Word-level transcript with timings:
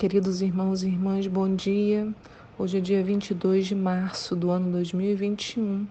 queridos 0.00 0.40
irmãos 0.40 0.82
e 0.82 0.86
irmãs, 0.86 1.26
bom 1.26 1.54
dia. 1.54 2.08
Hoje 2.58 2.78
é 2.78 2.80
dia 2.80 3.04
22 3.04 3.66
de 3.66 3.74
março 3.74 4.34
do 4.34 4.50
ano 4.50 4.72
2021. 4.72 5.86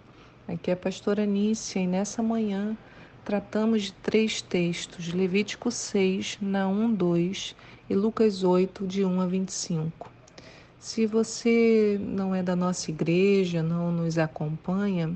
Aqui 0.48 0.72
é 0.72 0.74
a 0.74 0.76
pastora 0.76 1.28
Nícia 1.28 1.80
e 1.80 1.86
nessa 1.86 2.24
manhã 2.24 2.76
tratamos 3.24 3.84
de 3.84 3.94
três 3.94 4.42
textos: 4.42 5.14
Levítico 5.14 5.70
6, 5.70 6.40
Naum 6.42 6.92
2 6.92 7.56
e 7.88 7.94
Lucas 7.94 8.44
8, 8.44 8.88
de 8.88 9.06
1 9.06 9.22
a 9.22 9.28
25. 9.28 10.12
Se 10.80 11.06
você 11.06 12.02
não 12.02 12.34
é 12.34 12.42
da 12.42 12.56
nossa 12.56 12.90
igreja, 12.90 13.62
não 13.62 13.92
nos 13.92 14.18
acompanha, 14.18 15.16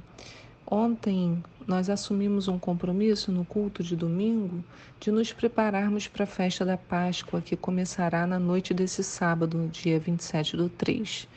Ontem 0.66 1.44
nós 1.68 1.90
assumimos 1.90 2.48
um 2.48 2.60
compromisso 2.60 3.32
no 3.32 3.46
culto 3.46 3.84
de 3.84 3.96
domingo 3.96 4.64
de 5.00 5.12
nos 5.12 5.32
prepararmos 5.32 6.08
para 6.08 6.24
a 6.24 6.28
festa 6.28 6.66
da 6.66 6.78
Páscoa, 6.78 7.42
que 7.42 7.56
começará 7.56 8.28
na 8.28 8.40
noite 8.40 8.74
desse 8.74 9.04
sábado, 9.04 9.70
dia 9.72 10.00
27 10.00 10.58
do 10.58 10.70
3. 10.70 11.28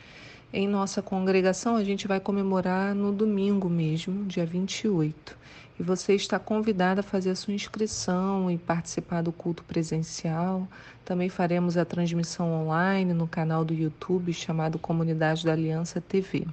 Em 0.51 0.67
nossa 0.67 1.01
congregação, 1.01 1.75
a 1.75 1.83
gente 1.83 2.07
vai 2.07 2.19
comemorar 2.19 2.95
no 2.95 3.11
domingo 3.11 3.69
mesmo, 3.69 4.25
dia 4.25 4.45
28. 4.45 5.37
E 5.79 5.83
você 5.83 6.15
está 6.15 6.39
convidada 6.39 7.01
a 7.01 7.03
fazer 7.03 7.31
a 7.31 7.35
sua 7.35 7.53
inscrição 7.53 8.49
e 8.49 8.57
participar 8.57 9.21
do 9.21 9.31
culto 9.31 9.63
presencial. 9.63 10.67
Também 11.05 11.29
faremos 11.29 11.77
a 11.77 11.85
transmissão 11.85 12.51
online 12.51 13.13
no 13.13 13.27
canal 13.27 13.63
do 13.63 13.73
YouTube 13.73 14.33
chamado 14.33 14.79
Comunidade 14.79 15.45
da 15.45 15.51
Aliança 15.51 16.01
TV. 16.01 16.47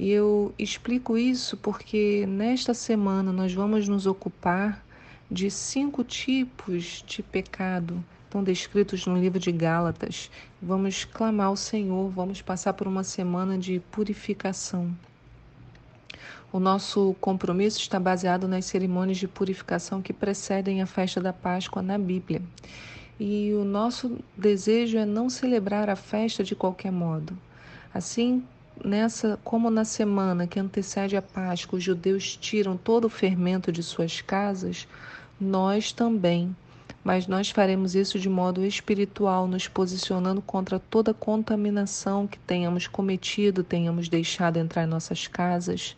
E 0.00 0.08
eu 0.08 0.54
explico 0.58 1.18
isso 1.18 1.58
porque 1.58 2.24
nesta 2.26 2.72
semana 2.72 3.34
nós 3.34 3.52
vamos 3.52 3.86
nos 3.86 4.06
ocupar 4.06 4.82
de 5.30 5.50
cinco 5.50 6.02
tipos 6.02 7.04
de 7.06 7.22
pecado 7.22 8.02
estão 8.24 8.42
descritos 8.42 9.04
no 9.04 9.18
livro 9.18 9.38
de 9.38 9.52
Gálatas. 9.52 10.30
Vamos 10.62 11.04
clamar 11.04 11.48
ao 11.48 11.56
Senhor, 11.56 12.08
vamos 12.08 12.40
passar 12.40 12.72
por 12.72 12.86
uma 12.86 13.04
semana 13.04 13.58
de 13.58 13.78
purificação. 13.90 14.90
O 16.50 16.58
nosso 16.58 17.14
compromisso 17.20 17.78
está 17.78 18.00
baseado 18.00 18.48
nas 18.48 18.64
cerimônias 18.64 19.18
de 19.18 19.28
purificação 19.28 20.00
que 20.00 20.14
precedem 20.14 20.80
a 20.80 20.86
festa 20.86 21.20
da 21.20 21.34
Páscoa 21.34 21.82
na 21.82 21.98
Bíblia. 21.98 22.40
E 23.18 23.52
o 23.52 23.66
nosso 23.66 24.16
desejo 24.34 24.96
é 24.96 25.04
não 25.04 25.28
celebrar 25.28 25.90
a 25.90 25.96
festa 25.96 26.42
de 26.42 26.54
qualquer 26.54 26.90
modo. 26.90 27.36
Assim 27.92 28.42
nessa, 28.84 29.38
como 29.44 29.70
na 29.70 29.84
semana 29.84 30.46
que 30.46 30.58
antecede 30.58 31.16
a 31.16 31.22
Páscoa, 31.22 31.78
os 31.78 31.84
judeus 31.84 32.36
tiram 32.36 32.76
todo 32.76 33.06
o 33.06 33.10
fermento 33.10 33.70
de 33.70 33.82
suas 33.82 34.20
casas, 34.20 34.86
nós 35.40 35.92
também. 35.92 36.54
Mas 37.02 37.26
nós 37.26 37.50
faremos 37.50 37.94
isso 37.94 38.18
de 38.18 38.28
modo 38.28 38.64
espiritual, 38.64 39.46
nos 39.46 39.66
posicionando 39.66 40.42
contra 40.42 40.78
toda 40.78 41.14
contaminação 41.14 42.26
que 42.26 42.38
tenhamos 42.38 42.86
cometido, 42.86 43.64
tenhamos 43.64 44.08
deixado 44.08 44.58
entrar 44.58 44.84
em 44.84 44.88
nossas 44.88 45.26
casas. 45.26 45.96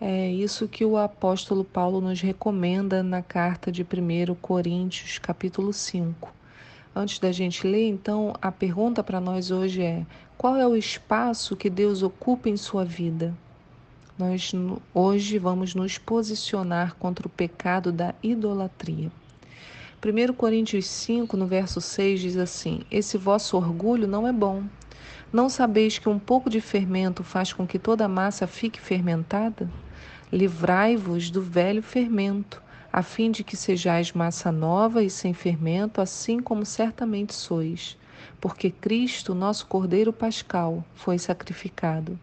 É 0.00 0.30
isso 0.30 0.66
que 0.66 0.84
o 0.84 0.96
apóstolo 0.96 1.64
Paulo 1.64 2.00
nos 2.00 2.20
recomenda 2.20 3.02
na 3.02 3.22
carta 3.22 3.70
de 3.70 3.82
1 3.82 4.34
Coríntios, 4.34 5.18
capítulo 5.18 5.72
5. 5.72 6.43
Antes 6.96 7.18
da 7.18 7.32
gente 7.32 7.66
ler, 7.66 7.88
então, 7.88 8.34
a 8.40 8.52
pergunta 8.52 9.02
para 9.02 9.20
nós 9.20 9.50
hoje 9.50 9.82
é: 9.82 10.06
qual 10.38 10.56
é 10.56 10.64
o 10.64 10.76
espaço 10.76 11.56
que 11.56 11.68
Deus 11.68 12.04
ocupa 12.04 12.48
em 12.48 12.56
sua 12.56 12.84
vida? 12.84 13.34
Nós 14.16 14.52
hoje 14.94 15.36
vamos 15.36 15.74
nos 15.74 15.98
posicionar 15.98 16.94
contra 16.94 17.26
o 17.26 17.30
pecado 17.30 17.90
da 17.90 18.14
idolatria. 18.22 19.10
1 20.00 20.34
Coríntios 20.34 20.86
5, 20.86 21.36
no 21.36 21.48
verso 21.48 21.80
6, 21.80 22.20
diz 22.20 22.36
assim: 22.36 22.82
Esse 22.88 23.18
vosso 23.18 23.56
orgulho 23.56 24.06
não 24.06 24.28
é 24.28 24.32
bom. 24.32 24.62
Não 25.32 25.48
sabeis 25.48 25.98
que 25.98 26.08
um 26.08 26.18
pouco 26.20 26.48
de 26.48 26.60
fermento 26.60 27.24
faz 27.24 27.52
com 27.52 27.66
que 27.66 27.76
toda 27.76 28.04
a 28.04 28.08
massa 28.08 28.46
fique 28.46 28.80
fermentada? 28.80 29.68
Livrai-vos 30.32 31.28
do 31.28 31.42
velho 31.42 31.82
fermento 31.82 32.62
a 32.94 33.02
fim 33.02 33.32
de 33.32 33.42
que 33.42 33.56
sejais 33.56 34.12
massa 34.12 34.52
nova 34.52 35.02
e 35.02 35.10
sem 35.10 35.34
fermento, 35.34 36.00
assim 36.00 36.38
como 36.38 36.64
certamente 36.64 37.34
sois. 37.34 37.98
Porque 38.40 38.70
Cristo, 38.70 39.34
nosso 39.34 39.66
Cordeiro 39.66 40.12
Pascal, 40.12 40.84
foi 40.94 41.18
sacrificado. 41.18 42.16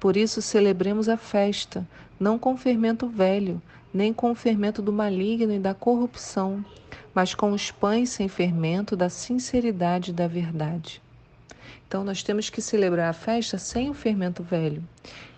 Por 0.00 0.16
isso 0.16 0.42
celebremos 0.42 1.08
a 1.08 1.16
festa, 1.16 1.86
não 2.18 2.40
com 2.40 2.56
fermento 2.56 3.06
velho, 3.06 3.62
nem 3.94 4.12
com 4.12 4.32
o 4.32 4.34
fermento 4.34 4.82
do 4.82 4.92
maligno 4.92 5.52
e 5.52 5.60
da 5.60 5.72
corrupção, 5.72 6.64
mas 7.14 7.32
com 7.32 7.52
os 7.52 7.70
pães 7.70 8.10
sem 8.10 8.26
fermento 8.26 8.96
da 8.96 9.08
sinceridade 9.08 10.10
e 10.10 10.14
da 10.14 10.26
verdade. 10.26 11.00
Então, 11.86 12.02
nós 12.02 12.24
temos 12.24 12.50
que 12.50 12.60
celebrar 12.60 13.10
a 13.10 13.12
festa 13.12 13.58
sem 13.58 13.88
o 13.88 13.94
fermento 13.94 14.42
velho 14.42 14.82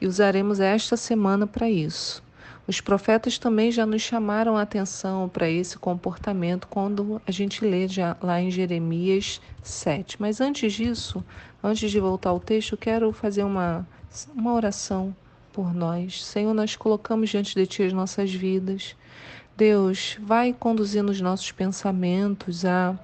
e 0.01 0.07
usaremos 0.07 0.61
esta 0.61 0.97
semana 0.97 1.47
para 1.47 1.69
isso. 1.69 2.27
Os 2.69 2.83
profetas 2.83 3.39
também 3.39 3.73
já 3.73 3.87
nos 3.87 4.03
chamaram 4.03 4.55
a 4.55 4.61
atenção 4.61 5.27
para 5.27 5.49
esse 5.49 5.79
comportamento 5.79 6.69
quando 6.69 7.19
a 7.27 7.31
gente 7.31 7.65
lê 7.65 7.89
já 7.89 8.15
lá 8.23 8.43
em 8.43 8.51
Jeremias 8.51 9.41
7. 9.63 10.21
Mas 10.21 10.39
antes 10.39 10.75
disso, 10.75 11.25
antes 11.65 11.91
de 11.91 11.99
voltar 11.99 12.29
ao 12.29 12.39
texto, 12.39 12.77
quero 12.77 13.11
fazer 13.11 13.43
uma, 13.43 13.89
uma 14.35 14.53
oração 14.53 15.17
por 15.51 15.73
nós. 15.73 16.23
Senhor, 16.23 16.53
nós 16.53 16.77
colocamos 16.77 17.31
diante 17.31 17.55
de 17.55 17.67
Ti 17.67 17.85
as 17.85 17.93
nossas 17.95 18.31
vidas. 18.31 18.95
Deus, 19.57 20.19
vai 20.21 20.53
conduzindo 20.53 21.11
os 21.11 21.23
nossos 21.23 21.51
pensamentos 21.51 22.67
a 22.67 22.95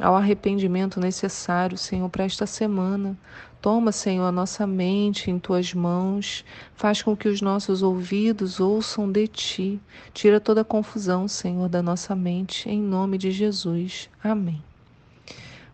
ao 0.00 0.16
arrependimento 0.16 0.98
necessário, 0.98 1.76
Senhor, 1.76 2.08
para 2.08 2.24
esta 2.24 2.46
semana. 2.46 3.16
Toma, 3.60 3.92
Senhor, 3.92 4.24
a 4.24 4.32
nossa 4.32 4.66
mente 4.66 5.30
em 5.30 5.38
tuas 5.38 5.74
mãos, 5.74 6.44
faz 6.74 7.02
com 7.02 7.14
que 7.14 7.28
os 7.28 7.42
nossos 7.42 7.82
ouvidos 7.82 8.58
ouçam 8.58 9.10
de 9.10 9.28
ti. 9.28 9.80
Tira 10.14 10.40
toda 10.40 10.62
a 10.62 10.64
confusão, 10.64 11.28
Senhor, 11.28 11.68
da 11.68 11.82
nossa 11.82 12.16
mente, 12.16 12.68
em 12.70 12.80
nome 12.80 13.18
de 13.18 13.30
Jesus. 13.30 14.08
Amém. 14.24 14.69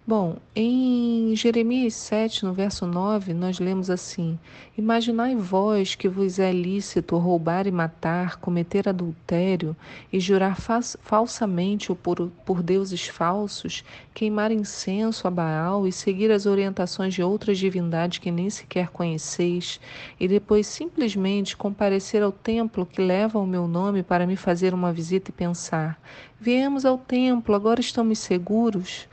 Bom, 0.08 0.36
em 0.54 1.34
Jeremias 1.34 1.94
7, 1.94 2.44
no 2.44 2.52
verso 2.52 2.86
9, 2.86 3.34
nós 3.34 3.58
lemos 3.58 3.90
assim: 3.90 4.38
Imaginai 4.78 5.34
vós 5.34 5.96
que 5.96 6.08
vos 6.08 6.38
é 6.38 6.52
lícito 6.52 7.16
roubar 7.16 7.66
e 7.66 7.72
matar, 7.72 8.36
cometer 8.36 8.88
adultério 8.88 9.74
e 10.12 10.20
jurar 10.20 10.56
falsamente 11.00 11.90
ou 11.90 11.96
por, 11.96 12.30
por 12.44 12.62
deuses 12.62 13.08
falsos, 13.08 13.82
queimar 14.14 14.52
incenso 14.52 15.26
a 15.26 15.30
Baal 15.30 15.88
e 15.88 15.90
seguir 15.90 16.30
as 16.30 16.46
orientações 16.46 17.12
de 17.12 17.24
outras 17.24 17.58
divindades 17.58 18.18
que 18.18 18.30
nem 18.30 18.48
sequer 18.48 18.90
conheceis, 18.90 19.80
e 20.20 20.28
depois 20.28 20.68
simplesmente 20.68 21.56
comparecer 21.56 22.22
ao 22.22 22.30
templo 22.30 22.86
que 22.86 23.02
leva 23.02 23.40
o 23.40 23.46
meu 23.46 23.66
nome 23.66 24.04
para 24.04 24.24
me 24.24 24.36
fazer 24.36 24.72
uma 24.72 24.92
visita 24.92 25.32
e 25.32 25.34
pensar: 25.34 26.00
Viemos 26.38 26.84
ao 26.84 26.96
templo, 26.96 27.56
agora 27.56 27.80
estamos 27.80 28.20
seguros? 28.20 29.08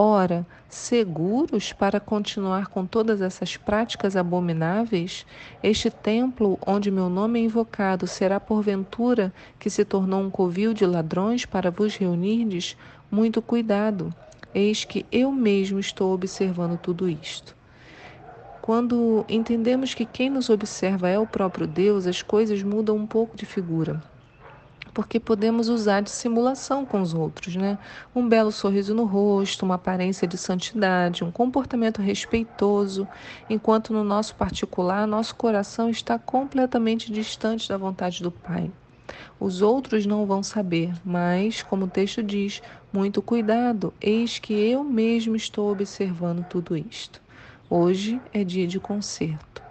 Ora, 0.00 0.46
seguros 0.68 1.72
para 1.72 1.98
continuar 1.98 2.68
com 2.68 2.86
todas 2.86 3.20
essas 3.20 3.56
práticas 3.56 4.14
abomináveis? 4.14 5.26
Este 5.60 5.90
templo 5.90 6.56
onde 6.64 6.88
meu 6.88 7.08
nome 7.10 7.40
é 7.40 7.42
invocado 7.42 8.06
será 8.06 8.38
porventura 8.38 9.34
que 9.58 9.68
se 9.68 9.84
tornou 9.84 10.20
um 10.20 10.30
covil 10.30 10.72
de 10.72 10.86
ladrões 10.86 11.44
para 11.44 11.68
vos 11.68 11.96
reunirdes? 11.96 12.76
Muito 13.10 13.42
cuidado, 13.42 14.14
eis 14.54 14.84
que 14.84 15.04
eu 15.10 15.32
mesmo 15.32 15.80
estou 15.80 16.14
observando 16.14 16.78
tudo 16.78 17.08
isto. 17.08 17.56
Quando 18.62 19.24
entendemos 19.28 19.94
que 19.94 20.06
quem 20.06 20.30
nos 20.30 20.48
observa 20.48 21.08
é 21.08 21.18
o 21.18 21.26
próprio 21.26 21.66
Deus, 21.66 22.06
as 22.06 22.22
coisas 22.22 22.62
mudam 22.62 22.94
um 22.94 23.06
pouco 23.06 23.36
de 23.36 23.44
figura 23.44 24.00
porque 24.98 25.20
podemos 25.20 25.68
usar 25.68 26.00
de 26.00 26.10
simulação 26.10 26.84
com 26.84 27.00
os 27.00 27.14
outros, 27.14 27.54
né? 27.54 27.78
Um 28.12 28.28
belo 28.28 28.50
sorriso 28.50 28.92
no 28.96 29.04
rosto, 29.04 29.64
uma 29.64 29.76
aparência 29.76 30.26
de 30.26 30.36
santidade, 30.36 31.22
um 31.22 31.30
comportamento 31.30 32.02
respeitoso, 32.02 33.06
enquanto 33.48 33.92
no 33.92 34.02
nosso 34.02 34.34
particular, 34.34 35.06
nosso 35.06 35.36
coração 35.36 35.88
está 35.88 36.18
completamente 36.18 37.12
distante 37.12 37.68
da 37.68 37.76
vontade 37.76 38.24
do 38.24 38.32
Pai. 38.32 38.72
Os 39.38 39.62
outros 39.62 40.04
não 40.04 40.26
vão 40.26 40.42
saber, 40.42 40.92
mas, 41.04 41.62
como 41.62 41.84
o 41.84 41.88
texto 41.88 42.20
diz, 42.20 42.60
muito 42.92 43.22
cuidado, 43.22 43.94
eis 44.00 44.40
que 44.40 44.52
eu 44.52 44.82
mesmo 44.82 45.36
estou 45.36 45.70
observando 45.70 46.44
tudo 46.44 46.76
isto. 46.76 47.22
Hoje 47.70 48.20
é 48.32 48.42
dia 48.42 48.66
de 48.66 48.80
conserto. 48.80 49.67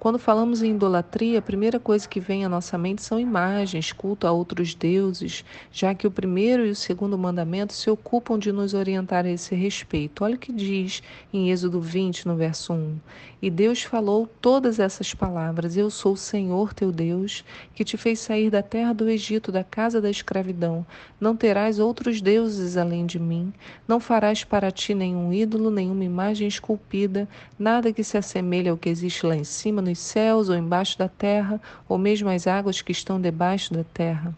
Quando 0.00 0.18
falamos 0.18 0.62
em 0.62 0.70
idolatria, 0.70 1.40
a 1.40 1.42
primeira 1.42 1.78
coisa 1.78 2.08
que 2.08 2.20
vem 2.20 2.42
à 2.42 2.48
nossa 2.48 2.78
mente 2.78 3.02
são 3.02 3.20
imagens, 3.20 3.92
culto 3.92 4.26
a 4.26 4.32
outros 4.32 4.74
deuses, 4.74 5.44
já 5.70 5.94
que 5.94 6.06
o 6.06 6.10
primeiro 6.10 6.64
e 6.64 6.70
o 6.70 6.74
segundo 6.74 7.18
mandamento 7.18 7.74
se 7.74 7.90
ocupam 7.90 8.38
de 8.38 8.50
nos 8.50 8.72
orientar 8.72 9.26
a 9.26 9.30
esse 9.30 9.54
respeito. 9.54 10.24
Olha 10.24 10.36
o 10.36 10.38
que 10.38 10.54
diz 10.54 11.02
em 11.30 11.50
Êxodo 11.50 11.82
20, 11.82 12.26
no 12.26 12.34
verso 12.34 12.72
1. 12.72 12.96
E 13.42 13.48
Deus 13.48 13.82
falou 13.82 14.28
todas 14.40 14.78
essas 14.78 15.14
palavras: 15.14 15.76
Eu 15.76 15.88
sou 15.90 16.12
o 16.12 16.16
Senhor 16.16 16.74
teu 16.74 16.92
Deus, 16.92 17.42
que 17.74 17.84
te 17.84 17.96
fez 17.96 18.20
sair 18.20 18.50
da 18.50 18.62
terra 18.62 18.92
do 18.92 19.08
Egito, 19.08 19.50
da 19.50 19.64
casa 19.64 20.00
da 20.00 20.10
escravidão. 20.10 20.84
Não 21.18 21.34
terás 21.34 21.78
outros 21.78 22.20
deuses 22.20 22.76
além 22.76 23.06
de 23.06 23.18
mim. 23.18 23.52
Não 23.88 23.98
farás 23.98 24.44
para 24.44 24.70
ti 24.70 24.94
nenhum 24.94 25.32
ídolo, 25.32 25.70
nenhuma 25.70 26.04
imagem 26.04 26.48
esculpida, 26.48 27.26
nada 27.58 27.92
que 27.92 28.04
se 28.04 28.18
assemelhe 28.18 28.68
ao 28.68 28.76
que 28.76 28.90
existe 28.90 29.24
lá 29.24 29.34
em 29.34 29.44
cima, 29.44 29.80
nos 29.90 29.98
céus 29.98 30.48
ou 30.48 30.56
embaixo 30.56 30.98
da 30.98 31.08
terra, 31.08 31.60
ou 31.88 31.98
mesmo 31.98 32.28
as 32.28 32.46
águas 32.46 32.80
que 32.80 32.92
estão 32.92 33.20
debaixo 33.20 33.74
da 33.74 33.84
terra. 33.84 34.34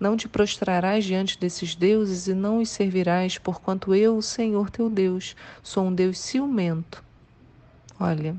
Não 0.00 0.16
te 0.16 0.28
prostrarás 0.28 1.04
diante 1.04 1.38
desses 1.38 1.74
deuses 1.74 2.26
e 2.26 2.34
não 2.34 2.58
os 2.58 2.70
servirás, 2.70 3.38
porquanto 3.38 3.94
eu, 3.94 4.16
o 4.16 4.22
Senhor 4.22 4.70
teu 4.70 4.90
Deus, 4.90 5.36
sou 5.62 5.84
um 5.84 5.94
Deus 5.94 6.18
ciumento. 6.18 7.02
Olha, 8.00 8.34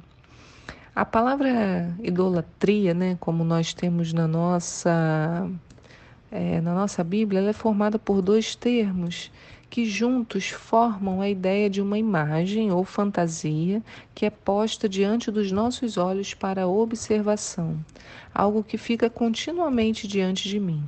a 0.96 1.06
palavra 1.06 1.94
idolatria, 2.02 2.94
né, 2.94 3.18
como 3.20 3.44
nós 3.44 3.74
temos 3.74 4.12
na 4.12 4.28
nossa 4.28 5.50
é, 6.32 6.60
na 6.60 6.74
nossa 6.74 7.04
Bíblia, 7.04 7.40
ela 7.40 7.50
é 7.52 7.54
formada 7.54 7.98
por 7.98 8.22
dois 8.22 8.56
termos 8.56 9.32
que 9.76 9.84
juntos 9.84 10.48
formam 10.48 11.20
a 11.20 11.28
ideia 11.28 11.70
de 11.70 11.82
uma 11.82 11.98
imagem 11.98 12.72
ou 12.72 12.86
fantasia 12.86 13.84
que 14.14 14.26
é 14.26 14.30
posta 14.30 14.88
diante 14.88 15.30
dos 15.30 15.52
nossos 15.52 15.98
olhos 15.98 16.34
para 16.34 16.66
observação, 16.66 17.78
algo 18.34 18.64
que 18.64 18.78
fica 18.78 19.10
continuamente 19.10 20.08
diante 20.08 20.48
de 20.48 20.62
mim. 20.62 20.82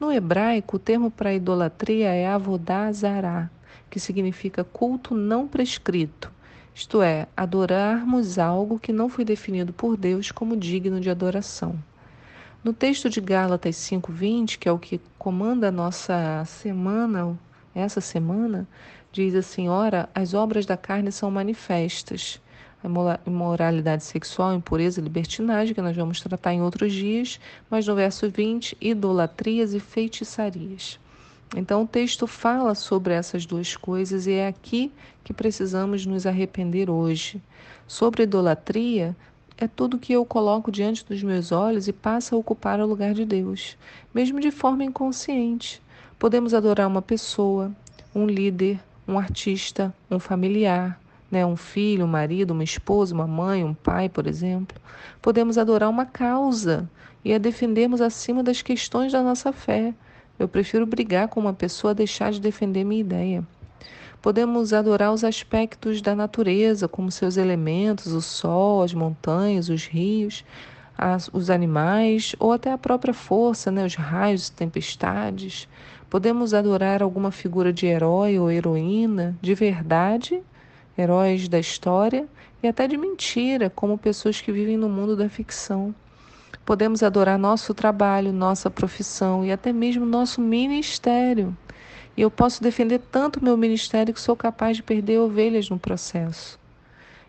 No 0.00 0.10
hebraico, 0.10 0.76
o 0.76 0.78
termo 0.78 1.10
para 1.10 1.34
idolatria 1.34 2.08
é 2.08 2.26
avodá 2.26 2.90
zará, 2.90 3.50
que 3.90 4.00
significa 4.00 4.64
culto 4.64 5.14
não 5.14 5.46
prescrito, 5.46 6.32
isto 6.74 7.02
é, 7.02 7.26
adorarmos 7.36 8.38
algo 8.38 8.78
que 8.78 8.94
não 8.94 9.10
foi 9.10 9.26
definido 9.26 9.74
por 9.74 9.94
Deus 9.94 10.30
como 10.30 10.56
digno 10.56 11.02
de 11.02 11.10
adoração. 11.10 11.78
No 12.64 12.72
texto 12.72 13.10
de 13.10 13.20
Gálatas 13.20 13.76
5:20, 13.76 14.58
que 14.58 14.68
é 14.68 14.72
o 14.72 14.78
que 14.78 15.02
comanda 15.18 15.68
a 15.68 15.70
nossa 15.70 16.42
semana, 16.46 17.38
essa 17.76 18.00
semana, 18.00 18.66
diz 19.12 19.34
assim: 19.34 19.68
Ora, 19.68 20.08
as 20.14 20.34
obras 20.34 20.64
da 20.66 20.76
carne 20.76 21.12
são 21.12 21.30
manifestas. 21.30 22.40
A 22.82 23.18
imoralidade 23.26 24.04
sexual, 24.04 24.54
impureza 24.54 25.00
libertinagem, 25.00 25.74
que 25.74 25.82
nós 25.82 25.96
vamos 25.96 26.20
tratar 26.20 26.52
em 26.52 26.62
outros 26.62 26.92
dias, 26.92 27.40
mas 27.68 27.86
no 27.86 27.94
verso 27.94 28.30
20, 28.30 28.76
idolatrias 28.80 29.74
e 29.74 29.80
feitiçarias. 29.80 30.98
Então 31.54 31.82
o 31.82 31.86
texto 31.86 32.26
fala 32.26 32.74
sobre 32.74 33.14
essas 33.14 33.46
duas 33.46 33.76
coisas 33.76 34.26
e 34.26 34.32
é 34.32 34.48
aqui 34.48 34.92
que 35.22 35.32
precisamos 35.32 36.04
nos 36.04 36.26
arrepender 36.26 36.90
hoje. 36.90 37.40
Sobre 37.86 38.24
idolatria, 38.24 39.16
é 39.56 39.66
tudo 39.66 39.98
que 39.98 40.12
eu 40.12 40.24
coloco 40.24 40.70
diante 40.70 41.04
dos 41.04 41.22
meus 41.22 41.52
olhos 41.52 41.88
e 41.88 41.92
passa 41.92 42.34
a 42.34 42.38
ocupar 42.38 42.80
o 42.80 42.86
lugar 42.86 43.14
de 43.14 43.24
Deus, 43.24 43.76
mesmo 44.12 44.38
de 44.40 44.50
forma 44.50 44.84
inconsciente. 44.84 45.80
Podemos 46.18 46.54
adorar 46.54 46.88
uma 46.88 47.02
pessoa, 47.02 47.70
um 48.14 48.26
líder, 48.26 48.80
um 49.06 49.18
artista, 49.18 49.94
um 50.10 50.18
familiar, 50.18 50.98
né, 51.30 51.44
um 51.44 51.56
filho, 51.56 52.06
um 52.06 52.08
marido, 52.08 52.52
uma 52.52 52.64
esposa, 52.64 53.14
uma 53.14 53.26
mãe, 53.26 53.62
um 53.62 53.74
pai, 53.74 54.08
por 54.08 54.26
exemplo. 54.26 54.80
Podemos 55.20 55.58
adorar 55.58 55.90
uma 55.90 56.06
causa 56.06 56.88
e 57.22 57.34
a 57.34 57.38
defendermos 57.38 58.00
acima 58.00 58.42
das 58.42 58.62
questões 58.62 59.12
da 59.12 59.22
nossa 59.22 59.52
fé. 59.52 59.92
Eu 60.38 60.48
prefiro 60.48 60.86
brigar 60.86 61.28
com 61.28 61.38
uma 61.38 61.52
pessoa 61.52 61.90
a 61.90 61.94
deixar 61.94 62.32
de 62.32 62.40
defender 62.40 62.82
minha 62.82 63.02
ideia. 63.02 63.46
Podemos 64.22 64.72
adorar 64.72 65.12
os 65.12 65.22
aspectos 65.22 66.00
da 66.00 66.14
natureza, 66.14 66.88
como 66.88 67.10
seus 67.10 67.36
elementos, 67.36 68.12
o 68.12 68.22
sol, 68.22 68.82
as 68.82 68.94
montanhas, 68.94 69.68
os 69.68 69.84
rios, 69.86 70.44
as, 70.96 71.28
os 71.32 71.50
animais, 71.50 72.34
ou 72.38 72.52
até 72.52 72.72
a 72.72 72.78
própria 72.78 73.12
força, 73.12 73.70
né, 73.70 73.84
os 73.84 73.94
raios, 73.94 74.48
tempestades. 74.48 75.68
Podemos 76.08 76.54
adorar 76.54 77.02
alguma 77.02 77.30
figura 77.30 77.72
de 77.72 77.86
herói 77.86 78.38
ou 78.38 78.50
heroína, 78.50 79.36
de 79.42 79.54
verdade, 79.54 80.40
heróis 80.96 81.48
da 81.48 81.58
história, 81.58 82.28
e 82.62 82.68
até 82.68 82.86
de 82.86 82.96
mentira, 82.96 83.68
como 83.68 83.98
pessoas 83.98 84.40
que 84.40 84.52
vivem 84.52 84.76
no 84.76 84.88
mundo 84.88 85.16
da 85.16 85.28
ficção. 85.28 85.94
Podemos 86.64 87.02
adorar 87.02 87.38
nosso 87.38 87.74
trabalho, 87.74 88.32
nossa 88.32 88.70
profissão 88.70 89.44
e 89.44 89.52
até 89.52 89.72
mesmo 89.72 90.06
nosso 90.06 90.40
ministério. 90.40 91.56
E 92.16 92.22
eu 92.22 92.30
posso 92.30 92.62
defender 92.62 93.00
tanto 93.10 93.44
meu 93.44 93.56
ministério 93.56 94.14
que 94.14 94.20
sou 94.20 94.34
capaz 94.34 94.76
de 94.76 94.82
perder 94.82 95.18
ovelhas 95.18 95.68
no 95.68 95.78
processo. 95.78 96.58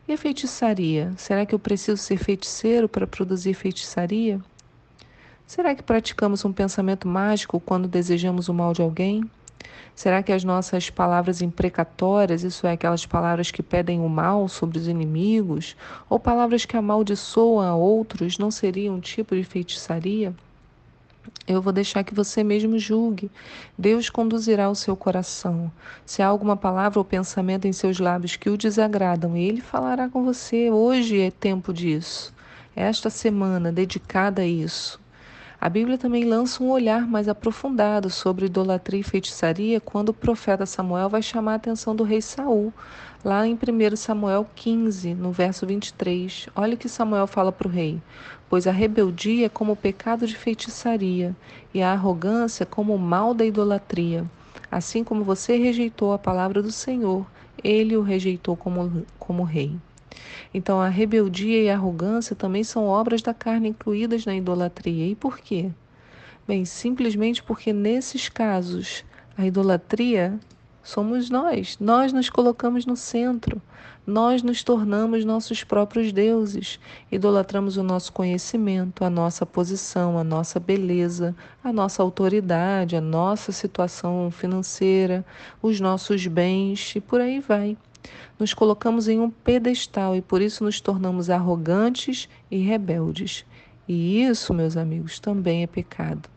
E 0.08 0.14
a 0.14 0.18
feitiçaria? 0.18 1.14
Será 1.18 1.46
que 1.46 1.54
eu 1.54 1.60
preciso 1.60 1.98
ser 1.98 2.18
feiticeiro 2.18 2.88
para 2.88 3.06
produzir 3.06 3.54
feitiçaria? 3.54 4.40
Será 5.48 5.74
que 5.74 5.82
praticamos 5.82 6.44
um 6.44 6.52
pensamento 6.52 7.08
mágico 7.08 7.58
quando 7.58 7.88
desejamos 7.88 8.50
o 8.50 8.54
mal 8.54 8.74
de 8.74 8.82
alguém? 8.82 9.24
Será 9.96 10.22
que 10.22 10.34
as 10.34 10.44
nossas 10.44 10.90
palavras 10.90 11.42
imprecatórias, 11.42 12.44
isso 12.44 12.68
é, 12.68 12.74
aquelas 12.74 13.06
palavras 13.06 13.50
que 13.50 13.64
pedem 13.64 14.02
o 14.02 14.10
mal 14.10 14.50
sobre 14.50 14.78
os 14.78 14.90
inimigos, 14.90 15.78
ou 16.10 16.20
palavras 16.20 16.66
que 16.66 16.76
amaldiçoam 16.76 17.62
a 17.62 17.74
outros, 17.74 18.38
não 18.38 18.52
seriam 18.52 18.96
um 18.96 19.00
tipo 19.00 19.38
de 19.38 19.44
feitiçaria? 19.46 20.36
Eu 21.48 21.62
vou 21.62 21.72
deixar 21.72 22.04
que 22.04 22.14
você 22.14 22.44
mesmo 22.44 22.78
julgue. 22.78 23.32
Deus 23.78 24.10
conduzirá 24.10 24.70
o 24.70 24.76
seu 24.76 24.98
coração. 24.98 25.72
Se 26.06 26.22
há 26.22 26.28
alguma 26.28 26.58
palavra 26.58 27.00
ou 27.00 27.06
pensamento 27.06 27.66
em 27.66 27.72
seus 27.72 28.00
lábios 28.00 28.36
que 28.36 28.50
o 28.50 28.58
desagradam, 28.58 29.38
ele 29.38 29.62
falará 29.62 30.10
com 30.10 30.26
você. 30.26 30.70
Hoje 30.70 31.22
é 31.22 31.32
tempo 31.32 31.74
disso. 31.74 32.34
Esta 32.76 33.10
semana 33.10 33.72
dedicada 33.72 34.42
a 34.42 34.46
isso. 34.46 35.00
A 35.60 35.70
Bíblia 35.70 35.98
também 35.98 36.24
lança 36.24 36.64
um 36.64 36.70
olhar 36.70 37.08
mais 37.08 37.28
aprofundado 37.28 38.12
sobre 38.12 38.46
idolatria 38.46 39.00
e 39.00 39.04
feitiçaria 39.04 39.82
quando 39.82 40.10
o 40.10 40.14
profeta 40.14 40.68
Samuel 40.68 41.10
vai 41.10 41.24
chamar 41.24 41.54
a 41.54 41.56
atenção 41.56 41.96
do 41.96 42.04
rei 42.04 42.22
Saul, 42.22 42.72
lá 43.26 43.46
em 43.48 43.56
1 43.56 43.96
Samuel 43.96 44.46
15, 44.56 45.16
no 45.16 45.32
verso 45.32 45.66
23. 45.66 46.48
Olha 46.56 46.76
o 46.76 46.78
que 46.78 46.88
Samuel 46.88 47.26
fala 47.26 47.52
para 47.52 47.68
o 47.68 47.72
rei: 47.72 48.00
Pois 48.48 48.68
a 48.68 48.72
rebeldia 48.72 49.48
é 49.48 49.50
como 49.50 49.72
o 49.72 49.76
pecado 49.76 50.28
de 50.28 50.38
feitiçaria, 50.38 51.36
e 51.74 51.82
a 51.82 51.92
arrogância 51.92 52.64
como 52.64 52.94
o 52.94 53.00
mal 53.00 53.34
da 53.34 53.44
idolatria. 53.44 54.30
Assim 54.70 55.04
como 55.04 55.24
você 55.24 55.58
rejeitou 55.58 56.14
a 56.14 56.20
palavra 56.20 56.62
do 56.62 56.72
Senhor, 56.72 57.26
ele 57.64 57.98
o 57.98 58.04
rejeitou 58.04 58.56
como, 58.56 59.04
como 59.18 59.42
rei. 59.42 59.76
Então, 60.54 60.80
a 60.80 60.90
rebeldia 60.90 61.64
e 61.64 61.70
a 61.70 61.76
arrogância 61.76 62.36
também 62.36 62.64
são 62.64 62.86
obras 62.86 63.22
da 63.22 63.34
carne 63.34 63.70
incluídas 63.70 64.26
na 64.26 64.36
idolatria. 64.36 65.08
E 65.08 65.16
por 65.16 65.40
quê? 65.40 65.70
Bem, 66.48 66.64
simplesmente 66.66 67.44
porque 67.44 67.74
nesses 67.74 68.30
casos 68.30 69.04
a 69.38 69.46
idolatria 69.46 70.40
somos 70.82 71.30
nós. 71.30 71.78
Nós 71.80 72.14
nos 72.14 72.30
colocamos 72.30 72.86
no 72.86 72.96
centro. 72.96 73.62
Nós 74.06 74.42
nos 74.42 74.64
tornamos 74.64 75.26
nossos 75.26 75.66
próprios 75.66 76.14
deuses. 76.14 76.80
Idolatramos 77.12 77.76
o 77.76 77.84
nosso 77.84 78.14
conhecimento, 78.14 79.04
a 79.04 79.10
nossa 79.10 79.46
posição, 79.46 80.18
a 80.18 80.24
nossa 80.24 80.62
beleza, 80.62 81.36
a 81.62 81.74
nossa 81.74 82.02
autoridade, 82.02 82.96
a 82.96 83.02
nossa 83.02 83.52
situação 83.52 84.32
financeira, 84.32 85.26
os 85.62 85.82
nossos 85.82 86.26
bens 86.26 86.96
e 86.96 87.02
por 87.02 87.20
aí 87.20 87.42
vai 87.42 87.76
nos 88.40 88.54
colocamos 88.54 89.08
em 89.08 89.20
um 89.20 89.30
pedestal 89.30 90.16
e 90.16 90.22
por 90.22 90.42
isso 90.42 90.64
nos 90.64 90.80
tornamos 90.80 91.30
arrogantes 91.30 92.30
e 92.50 92.58
rebeldes. 92.58 93.46
E 93.88 94.22
isso, 94.22 94.54
meus 94.54 94.76
amigos, 94.76 95.20
também 95.20 95.64
é 95.64 95.68
pecado. 95.68 96.30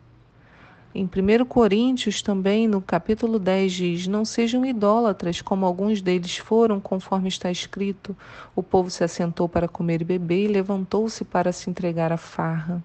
Em 0.93 1.05
1 1.05 1.45
Coríntios, 1.45 2.21
também 2.21 2.67
no 2.67 2.81
capítulo 2.81 3.39
10, 3.39 3.73
diz: 3.73 4.07
Não 4.09 4.25
sejam 4.25 4.67
idólatras, 4.67 5.41
como 5.41 5.65
alguns 5.65 6.03
deles 6.03 6.37
foram, 6.37 6.81
conforme 6.81 7.29
está 7.29 7.49
escrito. 7.51 8.17
O 8.57 8.63
povo 8.63 8.91
se 8.91 9.05
assentou 9.05 9.49
para 9.49 9.69
comer 9.69 10.03
e 10.03 10.05
beber 10.05 10.47
e 10.47 10.53
levantou-se 10.53 11.25
para 11.25 11.53
se 11.53 11.71
entregar 11.71 12.13
à 12.13 12.17
farra. 12.17 12.83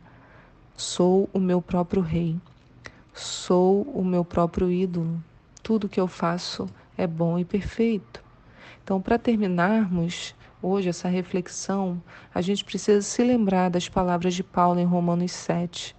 Sou 0.77 1.29
o 1.33 1.39
meu 1.39 1.61
próprio 1.61 2.01
rei. 2.01 2.35
Sou 3.13 3.83
o 3.83 4.03
meu 4.03 4.25
próprio 4.25 4.71
ídolo. 4.71 5.23
Tudo 5.63 5.89
que 5.89 5.99
eu 5.99 6.07
faço 6.07 6.67
é 6.97 7.07
bom 7.07 7.39
e 7.39 7.45
perfeito. 7.45 8.24
Então, 8.85 9.01
para 9.01 9.17
terminarmos 9.17 10.35
hoje 10.61 10.89
essa 10.89 11.07
reflexão, 11.07 11.99
a 12.31 12.39
gente 12.39 12.63
precisa 12.63 13.01
se 13.01 13.23
lembrar 13.23 13.67
das 13.67 13.89
palavras 13.89 14.35
de 14.35 14.43
Paulo 14.43 14.79
em 14.79 14.85
Romanos 14.85 15.31
7, 15.31 15.95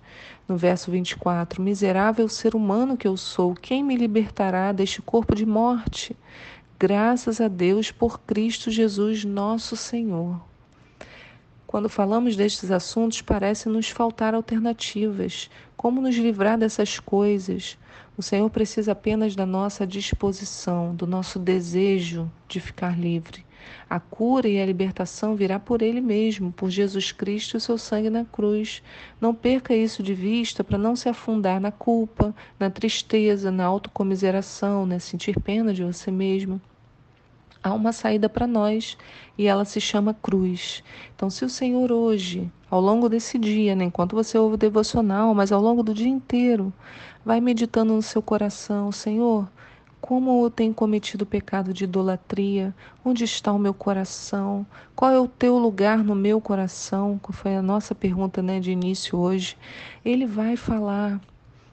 no 0.47 0.57
verso 0.57 0.88
24: 0.93 1.61
Miserável 1.61 2.28
ser 2.28 2.55
humano 2.55 2.97
que 2.97 3.09
eu 3.09 3.16
sou, 3.16 3.57
quem 3.57 3.83
me 3.83 3.97
libertará 3.97 4.71
deste 4.71 5.02
corpo 5.02 5.35
de 5.35 5.45
morte? 5.45 6.16
Graças 6.78 7.40
a 7.40 7.49
Deus 7.49 7.90
por 7.90 8.21
Cristo 8.21 8.71
Jesus, 8.71 9.25
nosso 9.25 9.76
Senhor. 9.76 10.40
Quando 11.66 11.88
falamos 11.88 12.37
destes 12.37 12.71
assuntos, 12.71 13.21
parece 13.21 13.69
nos 13.69 13.90
faltar 13.90 14.33
alternativas. 14.33 15.50
Como 15.76 16.00
nos 16.00 16.14
livrar 16.14 16.57
dessas 16.57 17.00
coisas? 17.00 17.76
O 18.18 18.23
Senhor 18.23 18.49
precisa 18.49 18.92
apenas 18.92 19.37
da 19.37 19.44
nossa 19.44 19.87
disposição, 19.87 20.94
do 20.94 21.06
nosso 21.06 21.38
desejo 21.38 22.30
de 22.49 22.61
ficar 22.61 22.99
livre. 22.99 23.44
A 23.90 24.00
cura 24.00 24.49
e 24.49 24.58
a 24.58 24.64
libertação 24.64 25.37
virá 25.37 25.58
por 25.58 25.82
Ele 25.82 26.00
mesmo, 26.00 26.50
por 26.50 26.70
Jesus 26.70 27.12
Cristo 27.12 27.54
e 27.54 27.58
o 27.58 27.61
seu 27.61 27.76
sangue 27.76 28.08
na 28.08 28.25
cruz. 28.25 28.82
Não 29.20 29.35
perca 29.35 29.75
isso 29.75 30.02
de 30.02 30.14
vista 30.14 30.64
para 30.64 30.78
não 30.78 30.96
se 30.96 31.11
afundar 31.11 31.61
na 31.61 31.70
culpa, 31.70 32.35
na 32.58 32.70
tristeza, 32.70 33.50
na 33.50 33.66
autocomiseração, 33.66 34.87
né? 34.87 34.99
sentir 34.99 35.38
pena 35.40 35.75
de 35.75 35.85
você 35.85 36.11
mesmo 36.11 36.58
há 37.66 37.73
uma 37.73 37.92
saída 37.92 38.28
para 38.28 38.46
nós 38.46 38.96
e 39.37 39.46
ela 39.46 39.64
se 39.64 39.80
chama 39.80 40.14
cruz. 40.14 40.85
Então, 41.14 41.28
se 41.28 41.44
o 41.44 41.49
Senhor 41.49 41.90
hoje, 41.90 42.50
ao 42.70 42.80
longo 42.80 43.08
desse 43.08 43.38
dia, 43.38 43.75
né, 43.75 43.85
enquanto 43.85 44.14
você 44.14 44.38
ouve 44.38 44.54
o 44.54 44.58
devocional, 44.58 45.35
mas 45.35 45.50
ao 45.50 45.61
longo 45.61 45.82
do 45.82 45.92
dia 45.92 46.08
inteiro, 46.08 46.73
vai 47.25 47.40
meditando 47.40 47.92
no 47.92 48.02
seu 48.02 48.23
coração, 48.23 48.92
Senhor, 48.92 49.49
como 50.00 50.44
eu 50.44 50.50
tenho 50.50 50.73
cometido 50.73 51.25
o 51.25 51.26
pecado 51.26 51.73
de 51.73 51.82
idolatria? 51.82 52.73
Onde 53.04 53.25
está 53.25 53.52
o 53.52 53.58
meu 53.58 53.75
coração? 53.75 54.64
Qual 54.94 55.11
é 55.11 55.18
o 55.18 55.26
teu 55.26 55.58
lugar 55.58 56.04
no 56.04 56.14
meu 56.14 56.40
coração? 56.40 57.18
Que 57.18 57.32
foi 57.32 57.56
a 57.56 57.62
nossa 57.62 57.92
pergunta 57.92 58.40
né, 58.40 58.61
de 58.61 58.70
início 58.70 59.18
hoje. 59.18 59.56
Ele 60.04 60.25
vai 60.25 60.56
falar. 60.56 61.20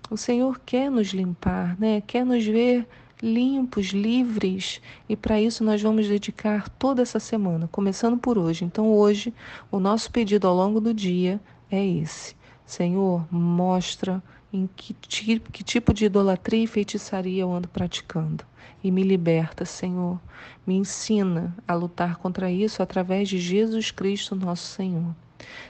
O 0.09 0.17
Senhor 0.17 0.59
quer 0.65 0.89
nos 0.89 1.09
limpar, 1.09 1.79
né? 1.79 2.01
quer 2.01 2.25
nos 2.25 2.43
ver 2.43 2.87
limpos, 3.23 3.87
livres, 3.87 4.81
e 5.07 5.15
para 5.15 5.39
isso 5.39 5.63
nós 5.63 5.81
vamos 5.81 6.09
dedicar 6.09 6.67
toda 6.67 7.01
essa 7.01 7.21
semana, 7.21 7.69
começando 7.71 8.17
por 8.17 8.37
hoje. 8.37 8.65
Então, 8.65 8.91
hoje, 8.91 9.33
o 9.71 9.79
nosso 9.79 10.11
pedido 10.11 10.45
ao 10.45 10.53
longo 10.53 10.81
do 10.81 10.93
dia 10.93 11.39
é 11.71 11.83
esse: 11.85 12.35
Senhor, 12.65 13.25
mostra 13.31 14.21
em 14.51 14.69
que, 14.75 14.93
que 14.93 15.63
tipo 15.63 15.93
de 15.93 16.05
idolatria 16.05 16.65
e 16.65 16.67
feitiçaria 16.67 17.41
eu 17.41 17.51
ando 17.51 17.69
praticando. 17.69 18.43
E 18.83 18.91
me 18.91 19.01
liberta, 19.01 19.63
Senhor. 19.63 20.19
Me 20.67 20.75
ensina 20.75 21.55
a 21.65 21.73
lutar 21.73 22.17
contra 22.17 22.51
isso 22.51 22.83
através 22.83 23.29
de 23.29 23.39
Jesus 23.39 23.91
Cristo, 23.91 24.35
nosso 24.35 24.67
Senhor. 24.67 25.15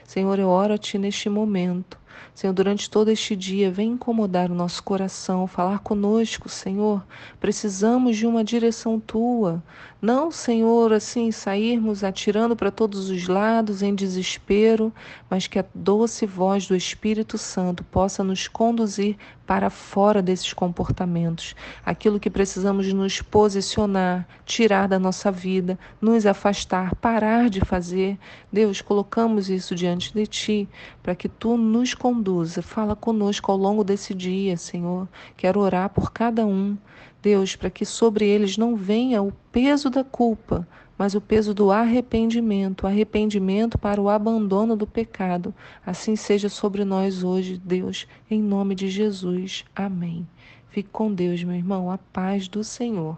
Senhor, 0.02 0.38
eu 0.40 0.48
oro 0.48 0.74
a 0.74 0.78
Ti 0.78 0.98
neste 0.98 1.28
momento 1.28 1.96
Senhor, 2.34 2.52
durante 2.52 2.90
todo 2.90 3.10
este 3.10 3.36
dia, 3.36 3.70
vem 3.70 3.92
incomodar 3.92 4.50
o 4.50 4.54
nosso 4.54 4.82
coração, 4.82 5.46
falar 5.46 5.78
conosco, 5.80 6.48
Senhor. 6.48 7.04
Precisamos 7.38 8.16
de 8.16 8.26
uma 8.26 8.42
direção 8.42 8.98
tua. 8.98 9.62
Não, 10.02 10.30
Senhor, 10.30 10.92
assim, 10.92 11.30
sairmos 11.30 12.04
atirando 12.04 12.54
para 12.54 12.70
todos 12.70 13.08
os 13.08 13.26
lados 13.26 13.82
em 13.82 13.94
desespero, 13.94 14.92
mas 15.30 15.46
que 15.46 15.58
a 15.58 15.64
doce 15.74 16.26
voz 16.26 16.66
do 16.66 16.76
Espírito 16.76 17.38
Santo 17.38 17.82
possa 17.84 18.22
nos 18.22 18.46
conduzir 18.46 19.16
para 19.46 19.70
fora 19.70 20.22
desses 20.22 20.52
comportamentos. 20.52 21.54
Aquilo 21.84 22.20
que 22.20 22.30
precisamos 22.30 22.92
nos 22.92 23.20
posicionar, 23.22 24.26
tirar 24.44 24.88
da 24.88 24.98
nossa 24.98 25.30
vida, 25.30 25.78
nos 26.00 26.26
afastar, 26.26 26.94
parar 26.96 27.48
de 27.48 27.60
fazer. 27.60 28.18
Deus, 28.52 28.80
colocamos 28.80 29.48
isso 29.48 29.74
diante 29.74 30.12
de 30.12 30.26
Ti, 30.26 30.68
para 31.02 31.14
que 31.14 31.28
Tu 31.28 31.56
nos 31.56 31.94
conduza. 32.04 32.60
Fala 32.60 32.94
conosco 32.94 33.50
ao 33.50 33.56
longo 33.56 33.82
desse 33.82 34.12
dia, 34.12 34.58
Senhor. 34.58 35.08
Quero 35.38 35.58
orar 35.58 35.88
por 35.88 36.12
cada 36.12 36.44
um. 36.44 36.76
Deus, 37.22 37.56
para 37.56 37.70
que 37.70 37.86
sobre 37.86 38.26
eles 38.26 38.58
não 38.58 38.76
venha 38.76 39.22
o 39.22 39.32
peso 39.50 39.88
da 39.88 40.04
culpa, 40.04 40.68
mas 40.98 41.14
o 41.14 41.20
peso 41.20 41.54
do 41.54 41.70
arrependimento, 41.70 42.86
arrependimento 42.86 43.78
para 43.78 44.02
o 44.02 44.10
abandono 44.10 44.76
do 44.76 44.86
pecado. 44.86 45.54
Assim 45.86 46.14
seja 46.14 46.50
sobre 46.50 46.84
nós 46.84 47.24
hoje, 47.24 47.58
Deus, 47.64 48.06
em 48.30 48.42
nome 48.42 48.74
de 48.74 48.90
Jesus. 48.90 49.64
Amém. 49.74 50.28
Fique 50.68 50.90
com 50.90 51.10
Deus, 51.10 51.42
meu 51.42 51.56
irmão. 51.56 51.90
A 51.90 51.96
paz 51.96 52.48
do 52.48 52.62
Senhor. 52.62 53.16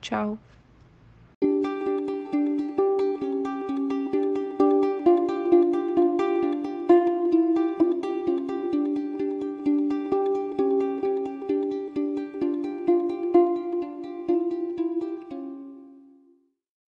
Tchau. 0.00 0.36